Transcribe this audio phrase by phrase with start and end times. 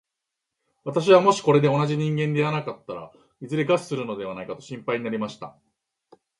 [0.83, 5.55] 私はもしこれで同じ人間に出会わなかったら、いずれ餓死するのではないかと心配になりました。